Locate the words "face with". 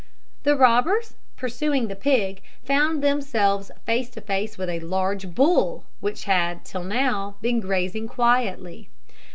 4.21-4.67